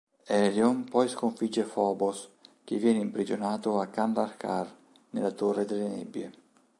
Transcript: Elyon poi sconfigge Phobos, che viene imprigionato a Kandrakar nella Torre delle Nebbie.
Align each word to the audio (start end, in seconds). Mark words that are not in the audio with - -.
Elyon 0.35 0.77
poi 0.91 1.07
sconfigge 1.07 1.61
Phobos, 1.61 2.31
che 2.63 2.77
viene 2.77 2.97
imprigionato 2.97 3.79
a 3.79 3.85
Kandrakar 3.85 4.75
nella 5.11 5.29
Torre 5.29 5.63
delle 5.65 5.87
Nebbie. 5.87 6.31